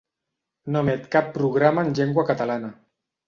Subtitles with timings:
[0.75, 2.73] No emet cap programa en llengua catalana.